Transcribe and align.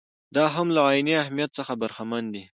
دا 0.35 0.45
هم 0.55 0.67
له 0.75 0.81
عیني 0.89 1.13
اهمیت 1.23 1.51
څخه 1.57 1.73
برخمن 1.81 2.23
دي. 2.33 2.43